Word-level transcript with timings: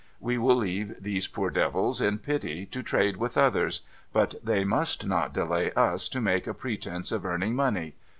We 0.19 0.39
will 0.39 0.55
leave 0.55 0.95
these 1.03 1.27
poor 1.27 1.51
devils, 1.51 2.01
in 2.01 2.17
pity, 2.17 2.65
to 2.65 2.81
trade 2.81 3.17
with 3.17 3.37
others; 3.37 3.81
but 4.11 4.33
they 4.43 4.63
must 4.63 5.05
not 5.05 5.31
delay 5.31 5.71
us 5.73 6.09
to 6.09 6.19
make 6.19 6.47
a 6.47 6.55
pretence 6.55 7.11
of 7.11 7.23
earning 7.23 7.53
money. 7.53 7.93